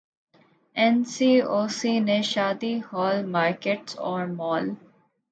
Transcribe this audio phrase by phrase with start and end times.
[0.75, 4.65] N C O C نے شادی hall, markets اور مال